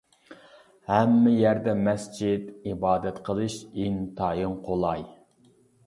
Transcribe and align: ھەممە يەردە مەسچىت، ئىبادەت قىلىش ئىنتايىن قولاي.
ھەممە 0.91 1.33
يەردە 1.41 1.75
مەسچىت، 1.89 2.49
ئىبادەت 2.71 3.23
قىلىش 3.31 3.61
ئىنتايىن 3.85 4.61
قولاي. 4.69 5.11